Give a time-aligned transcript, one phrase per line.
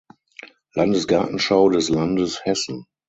[0.73, 2.87] Landesgartenschau des Landes Hessen.